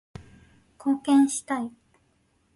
[0.79, 1.71] 貢献したい